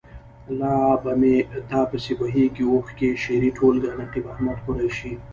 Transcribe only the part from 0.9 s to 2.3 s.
به مې تا پسې